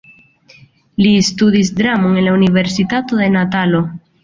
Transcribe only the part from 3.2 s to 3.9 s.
de Natalo.